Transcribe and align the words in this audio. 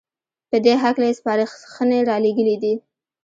په 0.49 0.57
دې 0.65 0.73
هکله 0.83 1.05
يې 1.09 1.15
سپارښنې 1.19 1.99
رالېږلې 2.09 2.55
دي 2.63 2.73